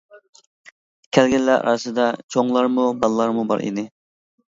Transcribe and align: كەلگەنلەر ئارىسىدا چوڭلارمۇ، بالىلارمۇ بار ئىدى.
كەلگەنلەر 1.17 1.67
ئارىسىدا 1.71 2.05
چوڭلارمۇ، 2.37 2.87
بالىلارمۇ 3.05 3.45
بار 3.53 3.63
ئىدى. 3.69 3.85